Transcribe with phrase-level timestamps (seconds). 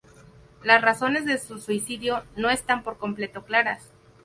[0.63, 3.91] Las razones de su suicidio no están por completo claras.